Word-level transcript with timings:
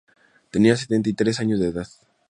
Tenía 0.49 0.75
setenta 0.77 1.09
y 1.09 1.13
tres 1.13 1.39
años 1.39 1.59
de 1.59 1.67
edad. 1.67 1.87